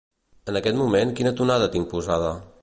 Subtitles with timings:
[0.53, 2.33] En aquest moment quina tonada tinc posada?